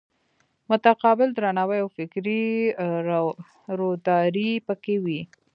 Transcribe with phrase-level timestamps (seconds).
[0.69, 2.43] متقابل درناوی او فکري
[3.79, 5.21] روداري پکې وي.